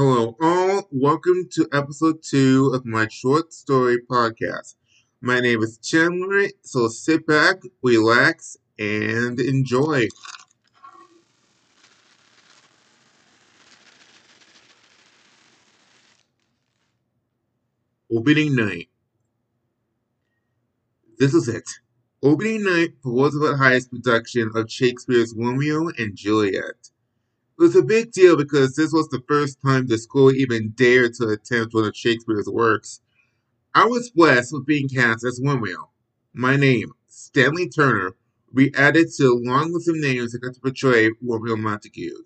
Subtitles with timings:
[0.00, 0.88] Hello, all.
[0.92, 4.76] Welcome to episode two of my short story podcast.
[5.20, 10.06] My name is Chandler, so sit back, relax, and enjoy.
[18.08, 18.90] Opening night.
[21.18, 21.68] This is it.
[22.22, 26.90] Opening night for Roosevelt High's production of Shakespeare's Romeo and Juliet.
[27.58, 31.14] It was a big deal because this was the first time the school even dared
[31.14, 33.00] to attempt one of Shakespeare's works.
[33.74, 35.90] I was blessed with being cast as Romeo.
[36.32, 38.14] My name, Stanley Turner,
[38.54, 42.22] be added to a long list of names that got to portray Romeo Montague.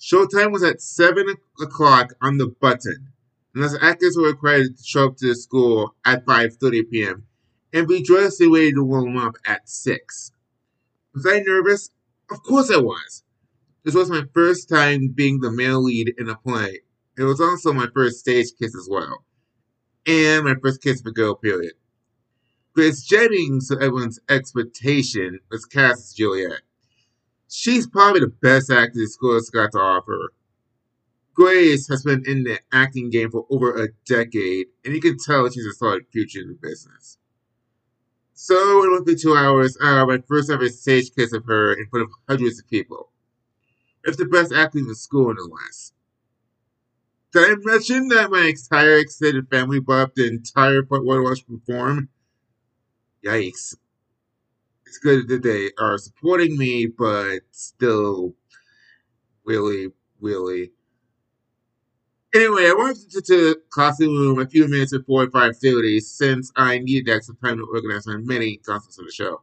[0.00, 3.12] Showtime was at 7 o'clock on the button,
[3.54, 7.26] and as actors were required to show up to the school at 5.30 p.m.
[7.74, 10.32] and be dressed ready to warm up at 6.
[11.12, 11.90] Was I nervous?
[12.30, 13.22] Of course I was.
[13.86, 16.80] This was my first time being the male lead in a play.
[17.16, 19.24] It was also my first stage kiss as well.
[20.04, 21.74] And my first kiss of a girl, period.
[22.74, 26.62] Grace Jennings, to everyone's expectation, was cast as Juliet.
[27.48, 30.32] She's probably the best actor the school has got to offer.
[31.32, 35.48] Grace has been in the acting game for over a decade, and you can tell
[35.48, 37.18] she's a solid future in the business.
[38.34, 42.02] So, in roughly two hours, had my first ever stage kiss of her in front
[42.02, 43.12] of hundreds of people.
[44.06, 45.92] It's the best athlete in school, the West.
[47.32, 52.08] Did I mention that my entire extended family bought up the entire One Watch perform?
[53.24, 53.74] Yikes.
[54.86, 58.36] It's good that they are supporting me, but still,
[59.44, 59.88] really,
[60.20, 60.70] really.
[62.32, 67.12] Anyway, I went to the costume room a few minutes before 5.30 since I needed
[67.12, 69.42] extra time to organize my many costumes for the show.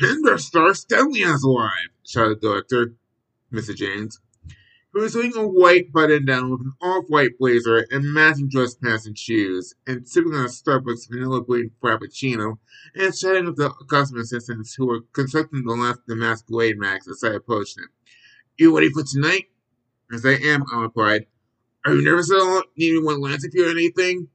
[0.00, 2.94] And our star Stanley has arrived, shouted the director.
[3.52, 3.74] Mr.
[3.74, 4.20] James,
[4.92, 8.74] who was wearing a white button down with an off white blazer and matching dress
[8.76, 12.58] pants and shoes, and sipping on a Starbucks vanilla green frappuccino,
[12.94, 17.24] and chatting with the costume assistants who were constructing the last the masquerade max as
[17.24, 17.88] I approached him.
[18.56, 19.46] You ready for tonight?
[20.12, 21.26] As I am, I replied.
[21.84, 22.62] Are you nervous at all?
[22.76, 24.28] Need anyone lance if you or anything?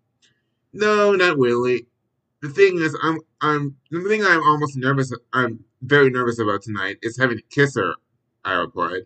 [0.73, 1.87] No, not really.
[2.41, 6.97] The thing is, I'm, I'm, the thing I'm almost nervous, I'm very nervous about tonight
[7.01, 7.95] is having to kiss her,
[8.43, 9.03] I replied.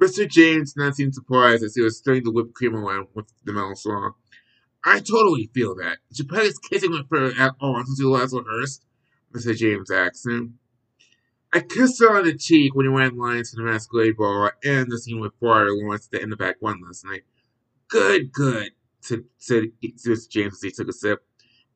[0.00, 0.28] Mr.
[0.28, 3.52] James did not seem surprised as he was stirring the whipped cream around with the
[3.52, 4.12] melon straw.
[4.84, 5.98] I totally feel that.
[6.10, 8.84] Is kissing with her at all since you last rehearsed,
[9.34, 9.56] Mr.
[9.56, 9.90] James
[10.24, 10.58] him.
[11.52, 14.90] I kissed her on the cheek when he ran lines for the masquerade ball and
[14.90, 17.22] the scene with Friar Lawrence at the end of Act 1 last night.
[17.88, 18.70] Good, good,
[19.00, 20.28] said, said Mr.
[20.28, 21.24] James as he took a sip.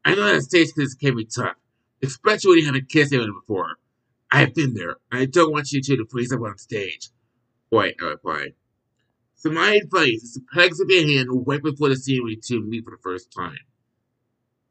[0.05, 1.57] I know that stage kiss can be tough,
[2.03, 3.79] especially when you haven't kissed anyone before.
[4.33, 7.11] I have been there, I don't want you two to freeze up on stage.
[7.69, 8.55] Why, I replied.
[9.35, 12.85] So my advice is to pegs up your hand right before the scenery to meet
[12.85, 13.59] for the first time.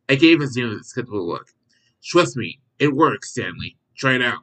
[0.10, 1.50] I gave his a skeptical look.
[2.04, 3.78] Trust me, it works, Stanley.
[3.96, 4.40] Try it out.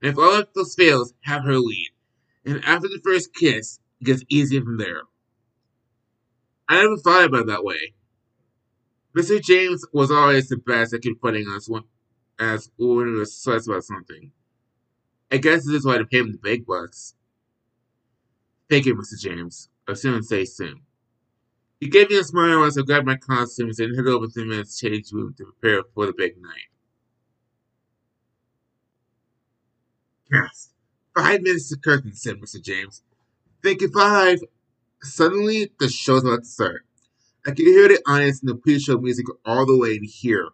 [0.00, 1.90] And if all else fails, have her lead.
[2.46, 5.02] And after the first kiss, it gets easier from there.
[6.70, 7.92] I never thought about it that way.
[9.14, 9.42] Mr.
[9.42, 11.82] James was always the best at confronting us when,
[12.38, 14.32] as when we were stressed about something.
[15.30, 17.14] I guess this is why they pay him the big bucks.
[18.70, 19.18] Thank you, Mr.
[19.18, 19.68] James.
[19.88, 20.82] I'll soon say soon.
[21.80, 24.46] He gave me a smile as I grabbed my costumes and headed over to the
[24.46, 26.70] men's change room to prepare for the big night.
[30.32, 30.70] Yes.
[31.14, 32.62] Five minutes to curtain, said Mr.
[32.62, 33.02] James.
[33.62, 34.38] Thank you, five.
[35.02, 36.86] Suddenly, the show's about to start.
[37.46, 40.48] I could hear the audience and the pre-show music all the way in here.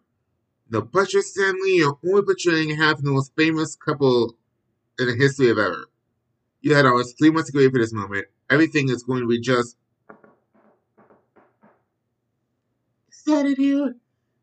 [0.68, 4.36] The Butcher Stanley are only portraying half of the most famous couple
[5.00, 5.86] in the history of ever.
[6.60, 8.26] You had almost three months to wait for this moment.
[8.50, 9.76] Everything is going to be just.
[13.26, 13.94] It here?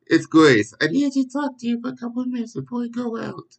[0.05, 0.73] It's Grace.
[0.81, 3.57] I need to talk to you for a couple of minutes before we go out.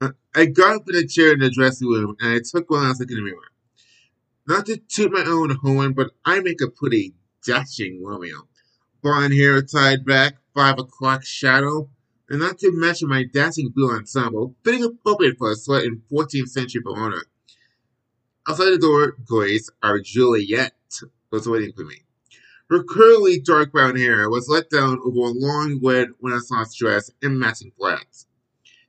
[0.34, 3.00] I got up in a chair in the dressing room and I took one last
[3.00, 3.36] look in the mirror.
[4.48, 7.14] Not to toot my own horn, but I make a pretty
[7.44, 8.48] dashing Romeo.
[9.02, 11.90] Blonde hair tied back, five o'clock shadow,
[12.28, 16.48] and not to mention my dancing blue ensemble, fitting appropriate for a sweat in 14th
[16.48, 17.18] century Bologna.
[18.48, 20.72] Outside the door, Grace, our Juliet,
[21.30, 22.02] was waiting for me.
[22.68, 27.38] Her curly dark brown hair was let down over a long red Renaissance dress and
[27.38, 28.26] matching flats.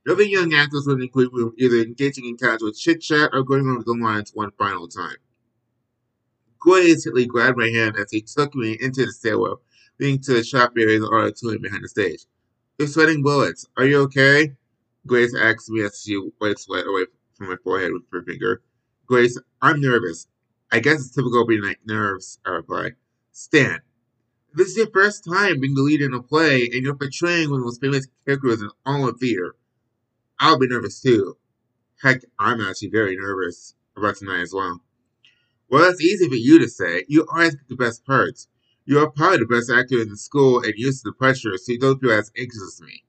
[0.04, 3.30] The other young actors were in the green room either engaging in casual chit chat
[3.32, 5.16] or going over the lines one final time.
[6.58, 9.60] Grace hastily grabbed my hand as he took me into the stairwell,
[10.00, 12.24] leading to the shop area in the auditorium behind the stage.
[12.78, 13.66] You're sweating bullets.
[13.76, 14.54] Are you okay?
[15.04, 18.62] Grace asked me as she wiped sweat away from my forehead with her finger.
[19.04, 20.28] Grace, I'm nervous.
[20.70, 22.92] I guess it's typical being night nerves, I reply.
[23.32, 23.80] Stan,
[24.54, 27.58] this is your first time being the lead in a play, and you're portraying one
[27.58, 29.56] of the most famous characters in all of theater.
[30.38, 31.36] I'll be nervous too.
[32.00, 34.80] Heck, I'm actually very nervous about tonight as well.
[35.68, 37.04] Well, that's easy for you to say.
[37.08, 38.46] You always get the best parts.
[38.88, 41.72] You are probably the best actor in the school and used to the pressure, so
[41.72, 43.04] you don't feel as anxious as me.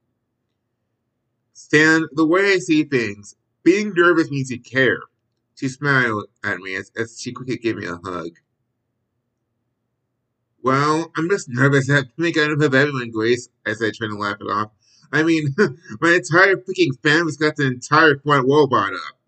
[1.54, 4.98] Stan, the way I see things, being nervous means you care.
[5.54, 8.32] She smiled at me as, as she quickly gave me a hug.
[10.62, 11.86] Well, I'm just nervous.
[11.86, 14.36] that I have to make out of everyone, Grace, as I said, trying to laugh
[14.38, 14.72] it off.
[15.10, 15.54] I mean,
[16.02, 19.18] my entire freaking family's got the entire front wall bought up.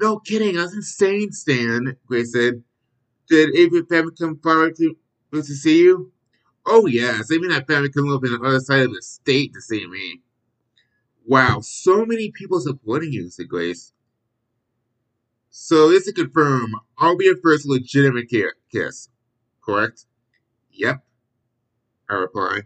[0.00, 2.64] No kidding, I was insane, Stan, Grace said.
[3.28, 4.96] Did Avery family come forward to,
[5.32, 6.12] to see you?
[6.66, 7.30] Oh, yes.
[7.30, 10.20] Even that family up on the other side of the state to see me.
[11.26, 13.92] Wow, so many people supporting you, said Grace.
[15.50, 18.28] So, just to confirm, I'll be your first legitimate
[18.72, 19.08] kiss,
[19.64, 20.06] correct?
[20.72, 21.04] Yep,
[22.08, 22.62] I reply.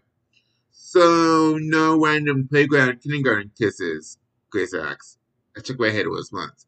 [0.70, 4.18] So, no random playground kindergarten kisses,
[4.50, 5.18] Grace asks.
[5.56, 6.66] I shook my head with a response.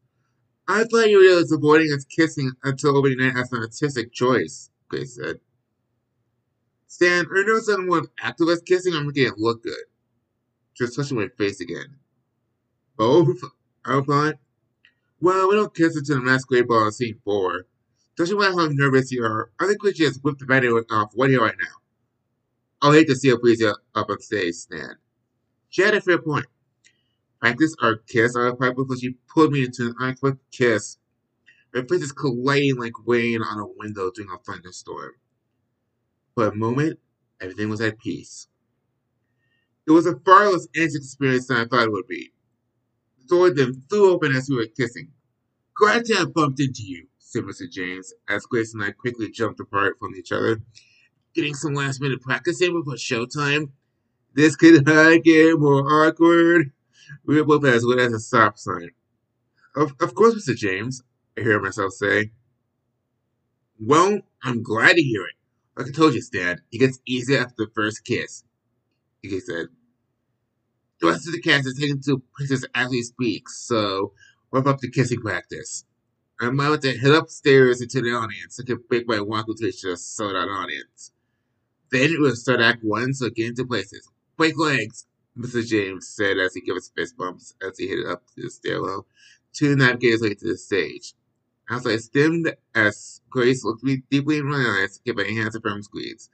[0.69, 5.15] I thought you were avoiding us kissing until opening night as an artistic choice, Grace
[5.15, 5.41] said.
[6.97, 9.85] Stan, are no someone after us kissing I'm making it look good?
[10.75, 11.99] Just touching my face again.
[12.97, 13.43] Both,
[13.85, 14.39] I replied.
[15.21, 17.67] Well, we don't kiss until the masquerade ball in scene four.
[18.17, 19.51] Don't you want how nervous you are?
[19.61, 21.75] I think we should just whip the video off one here right now.
[22.81, 24.97] I'll hate to see a please up on stage, Stan.
[25.69, 26.47] She had a fair point.
[27.41, 30.97] Practice our kiss, I replied before she pulled me into an unexpected kiss.
[31.75, 35.13] Her face is colliding like rain on a window during a thunderstorm.
[36.37, 36.99] For a moment,
[37.41, 38.49] everything was at peace.
[39.87, 42.31] It was a far less anxious experience than I thought it would be.
[43.19, 45.13] The door then flew open as we were kissing.
[45.75, 47.71] Glad to have bumped into you, said Mr.
[47.71, 50.61] James, as Grace and I quickly jumped apart from each other.
[51.35, 53.71] Getting some last minute practice in before showtime.
[54.35, 54.85] This could
[55.25, 56.71] get more awkward.
[57.25, 58.91] We were both as good as a stop sign.
[59.75, 60.55] Of, of course, Mr.
[60.55, 61.03] James,
[61.39, 62.33] I hear myself say.
[63.81, 65.35] Well, I'm glad to hear it.
[65.77, 68.45] Like I told you, Stan, it gets easier after the first kiss.
[69.23, 69.67] He said.
[71.01, 74.13] The rest of the cast is taken to places as we speak, so
[74.51, 75.85] wrap up the kissing practice.
[76.41, 78.59] I'm about to head upstairs into the audience.
[78.59, 81.13] I can break my walk to a sold audience.
[81.91, 84.11] Then it will start Act 1, so get into places.
[84.37, 85.07] Break legs,
[85.39, 85.67] Mr.
[85.67, 89.07] James said as he gave us fist bumps as he headed up the stairwell.
[89.53, 91.15] Two navigators way to the stage.
[91.69, 95.83] As I stemmed as Grace looked me deeply in my eyes, give my hands firm
[95.83, 96.31] squeeze.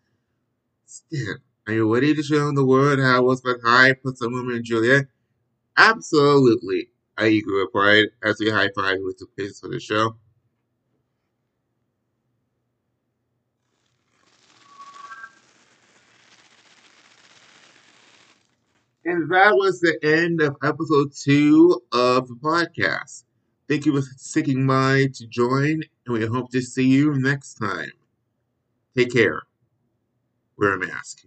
[0.84, 4.64] Stan, are you ready to show the world how Elizabeth High puts a woman in
[4.64, 5.06] Juliet?
[5.76, 10.16] Absolutely, I eagerly replied as we high fived with the pieces for the show.
[19.04, 23.24] And that was the end of episode two of the podcast.
[23.68, 27.90] Thank you for sticking by to join, and we hope to see you next time.
[28.96, 29.42] Take care.
[30.56, 31.26] Wear a mask.